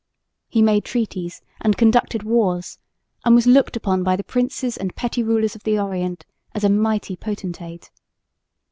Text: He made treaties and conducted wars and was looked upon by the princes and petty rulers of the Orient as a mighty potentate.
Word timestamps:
He 0.49 0.63
made 0.63 0.83
treaties 0.83 1.43
and 1.61 1.77
conducted 1.77 2.23
wars 2.23 2.79
and 3.23 3.35
was 3.35 3.45
looked 3.45 3.75
upon 3.77 4.01
by 4.01 4.15
the 4.15 4.23
princes 4.23 4.75
and 4.75 4.95
petty 4.95 5.21
rulers 5.21 5.53
of 5.55 5.61
the 5.61 5.77
Orient 5.77 6.25
as 6.55 6.63
a 6.63 6.69
mighty 6.71 7.15
potentate. 7.15 7.91